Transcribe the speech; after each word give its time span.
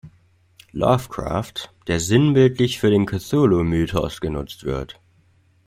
Lovecraft, 0.71 1.71
der 1.85 1.99
sinnbildlich 1.99 2.79
für 2.79 2.89
den 2.89 3.05
Cthulhu-Mythos 3.05 4.19
genutzt 4.19 4.63
wird 4.63 4.99